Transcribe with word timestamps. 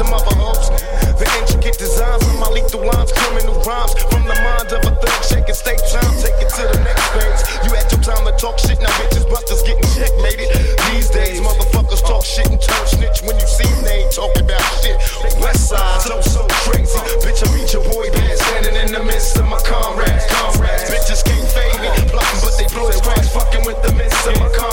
them 0.00 0.16
other 0.16 0.36
hopes. 0.40 0.72
The 1.20 1.28
intricate 1.36 1.76
designs 1.76 2.24
of 2.24 2.40
my 2.40 2.48
lethal 2.48 2.80
lines, 2.80 3.12
criminal 3.12 3.60
rhymes. 3.68 3.92
From 4.08 4.24
the 4.24 4.36
mind 4.40 4.72
of 4.72 4.80
a 4.80 4.92
thug, 4.96 5.20
shaking 5.28 5.52
state 5.52 5.84
time, 5.92 6.12
take 6.16 6.40
it 6.40 6.48
to 6.56 6.64
the 6.72 6.80
next 6.80 7.04
phase. 7.12 7.40
You 7.68 7.70
had 7.76 7.84
your 7.92 8.00
time 8.00 8.24
to 8.24 8.32
talk 8.40 8.56
shit, 8.56 8.80
now 8.80 8.88
bitches 8.96 9.28
busters 9.28 9.60
getting 9.62 9.84
checkmated. 9.92 10.48
These 10.88 11.12
days, 11.12 11.44
motherfuckers 11.44 12.00
talk 12.00 12.24
shit 12.24 12.48
and 12.48 12.56
turn 12.56 12.84
snitch 12.88 13.20
when 13.20 13.36
you 13.36 13.44
see 13.44 13.68
they 13.84 14.08
ain't 14.08 14.12
talking 14.16 14.48
about 14.48 14.64
shit. 14.80 14.96
West 15.44 15.68
side, 15.68 16.00
so, 16.00 16.16
so 16.24 16.48
crazy. 16.64 16.96
Bitch, 17.20 17.44
I 17.44 17.48
meet 17.52 17.68
your 17.76 17.84
boy 17.92 18.08
band, 18.08 18.40
standing 18.40 18.76
in 18.80 18.88
the 18.96 19.04
midst 19.04 19.36
of 19.36 19.44
my 19.44 19.60
comrades. 19.68 20.24
comrades. 20.32 20.88
Bitches 20.88 21.20
can't 21.20 21.44
fade 21.52 21.76
me, 21.84 21.92
blocking, 22.08 22.40
but 22.40 22.56
they 22.56 22.68
blow 22.72 22.88
it. 22.88 22.96
racks, 23.04 23.28
fucking 23.36 23.68
with 23.68 23.76
the 23.84 23.92
midst 23.92 24.24
of 24.24 24.34
my 24.40 24.48
comrades. 24.56 24.69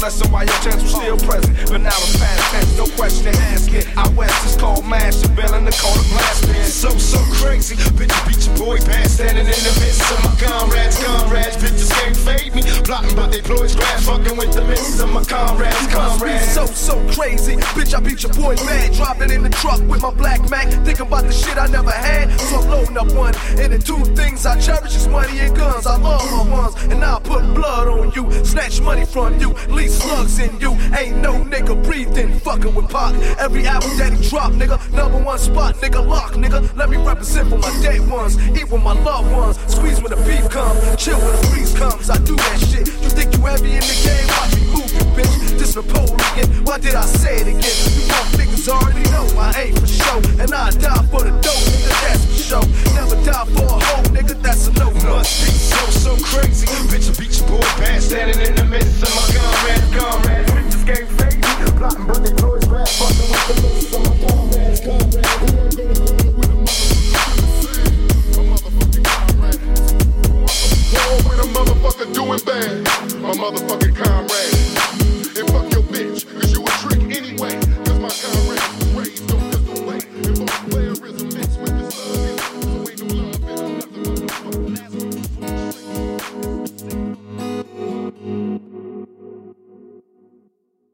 Lesson 0.00 0.32
while 0.32 0.44
your 0.44 0.60
chance 0.64 0.82
was 0.82 0.94
still 0.96 1.18
present. 1.18 1.54
But 1.68 1.80
now 1.80 1.94
it's 1.94 2.16
past 2.16 2.52
tense, 2.52 2.78
no 2.78 2.86
question 2.96 3.34
asking. 3.52 3.84
Out 3.96 4.12
west 4.14 4.46
is 4.46 4.56
called 4.56 4.84
mash, 4.86 5.20
bill 5.36 5.54
in 5.54 5.64
the 5.64 5.76
corner 5.76 6.02
blasting. 6.08 6.64
So 6.64 6.90
so 6.96 7.18
crazy, 7.36 7.76
bitch, 7.76 8.10
I 8.10 8.20
beat 8.26 8.46
your 8.46 8.56
boy 8.56 8.78
band 8.86 9.10
standing 9.10 9.46
in 9.46 9.60
the 9.68 9.74
midst 9.78 10.02
of 10.10 10.18
my 10.24 10.34
comrades. 10.40 10.96
Comrades, 11.04 11.56
bitches 11.56 11.90
can't 11.92 12.16
fade 12.16 12.54
me. 12.54 12.62
Plotting, 12.84 13.14
but 13.14 13.30
they 13.30 13.40
his 13.40 13.76
grass, 13.76 14.06
fucking 14.06 14.36
with 14.36 14.52
the 14.52 14.64
midst 14.64 15.00
of 15.00 15.12
my 15.12 15.22
comrades. 15.24 15.86
Comrades. 15.88 16.48
so, 16.52 16.66
so 16.66 16.94
crazy. 17.12 17.56
Bitch, 17.76 17.94
I 17.94 18.00
beat 18.00 18.22
your 18.22 18.32
boy 18.32 18.56
bad. 18.56 18.92
Dropping 18.94 19.30
in 19.30 19.42
the 19.42 19.50
truck 19.50 19.80
with 19.88 20.02
my 20.02 20.12
black 20.12 20.40
Mac. 20.50 20.68
Thinking 20.84 21.06
about 21.06 21.24
the 21.24 21.32
shit 21.32 21.56
I 21.58 21.66
never 21.66 21.90
had. 21.90 22.30
So 22.40 22.56
I'm 22.56 22.70
loading 22.70 22.96
up 22.96 23.12
one. 23.12 23.34
And 23.58 23.72
the 23.72 23.78
two 23.78 24.02
things 24.16 24.46
I 24.46 24.58
cherish 24.60 24.96
is 24.96 25.06
money 25.08 25.38
and 25.40 25.54
guns. 25.54 25.86
I 25.86 25.96
love 25.98 26.24
my 26.30 26.50
ones. 26.50 26.74
And 26.84 27.04
I'll 27.04 27.20
put 27.20 27.42
blood 27.54 27.88
on 27.88 28.12
you. 28.12 28.44
Snatch 28.44 28.80
money 28.80 29.04
from 29.04 29.38
you. 29.38 29.52
Leave 29.68 29.89
slugs 29.90 30.38
in 30.38 30.58
you. 30.60 30.72
Ain't 30.96 31.18
no 31.18 31.44
nigga 31.44 31.82
breathing. 31.84 32.38
Fucking 32.40 32.74
with 32.74 32.88
Pac. 32.88 33.14
Every 33.38 33.66
album 33.66 33.96
that 33.98 34.12
he 34.12 34.28
drop, 34.28 34.52
nigga. 34.52 34.78
Number 34.92 35.18
one 35.18 35.38
spot, 35.38 35.76
nigga. 35.76 36.06
Lock, 36.06 36.32
nigga. 36.32 36.60
Let 36.76 36.90
me 36.90 36.96
represent 36.96 37.48
for 37.48 37.58
my 37.58 37.72
day 37.82 38.00
ones. 38.00 38.38
Eat 38.56 38.70
with 38.70 38.82
my 38.82 38.92
loved 38.92 39.30
ones. 39.32 39.58
Squeeze 39.72 40.00
when 40.00 40.10
the 40.10 40.20
beef 40.28 40.48
comes. 40.50 40.80
Chill 40.96 41.18
when 41.18 41.32
the 41.40 41.48
breeze 41.48 41.74
comes. 41.76 42.10
I 42.10 42.18
do 42.18 42.36
that 42.36 42.58
shit. 42.70 42.86
You 43.02 43.10
think 43.10 43.36
you 43.36 43.40
heavy 43.44 43.72
in 43.72 43.84
the 43.84 43.96
game? 44.04 44.26
Watch 44.38 44.54
me 44.56 44.62
move 44.72 44.92
you, 44.92 45.04
bitch. 45.16 45.58
This 45.58 45.76
Napoleon. 45.76 46.64
Why 46.64 46.78
did 46.78 46.94
I 46.94 47.04
say 47.04 47.36
it 47.42 47.48
again? 47.48 47.76
You 47.94 48.02
punk 48.08 48.28
niggas 48.38 48.68
already 48.68 49.04
know 49.10 49.26
I 49.38 49.52
ain't 49.62 49.78
for 49.78 49.86
show. 49.86 50.18
And 50.40 50.52
I 50.54 50.70
die 50.70 51.04
for 51.10 51.22
the 51.22 51.32
dope, 51.42 51.64
nigga. 51.72 51.92
That's 52.02 52.24
for 52.24 52.42
show. 52.50 52.64
Never 52.94 53.16
die 53.24 53.44
for 53.54 53.66
a 53.66 53.78
hoe, 53.78 54.02
nigga. 54.14 54.40
That's 54.42 54.68
a 54.68 54.72
no 54.72 54.90
no. 55.04 55.16
Must 55.16 55.44
be 55.44 55.50
so 55.52 55.80
so 55.90 56.16
crazy, 56.24 56.66
bitch, 56.88 57.18
beat 57.18 57.38
your 57.38 57.48
boy 57.48 57.66
band 57.78 58.02
standing 58.02 58.40
in 58.46 58.54
the 58.54 58.64
midst 58.64 59.02
of 59.02 59.14
my 59.14 59.29